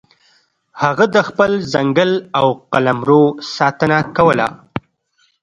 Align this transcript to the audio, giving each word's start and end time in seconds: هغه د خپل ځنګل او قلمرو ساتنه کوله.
هغه 0.83 1.05
د 1.15 1.17
خپل 1.27 1.51
ځنګل 1.73 2.11
او 2.39 2.47
قلمرو 2.73 3.23
ساتنه 3.55 3.97
کوله. 4.17 4.47